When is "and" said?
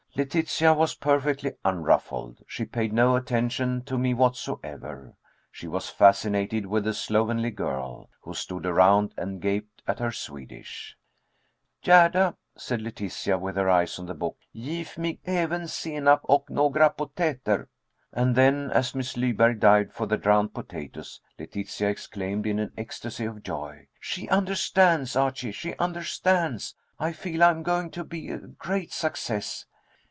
9.15-9.41, 18.11-18.35